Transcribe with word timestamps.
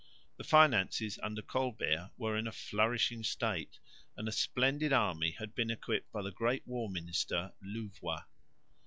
The 0.37 0.43
finances 0.43 1.19
under 1.21 1.43
Colbert 1.43 2.09
were 2.17 2.35
in 2.35 2.47
a 2.47 2.51
flourishing 2.51 3.23
state, 3.23 3.77
and 4.17 4.27
a 4.27 4.31
splendid 4.31 4.91
army 4.91 5.29
had 5.37 5.53
been 5.53 5.69
equipped 5.69 6.11
by 6.11 6.23
the 6.23 6.31
great 6.31 6.65
war 6.65 6.89
minister, 6.89 7.53
Louvois. 7.61 8.23